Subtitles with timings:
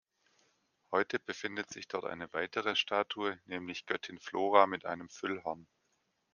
[0.91, 5.67] Heute befindet sich dort eine weitere Statue, nämlich Göttin Flora mit einem Füllhorn.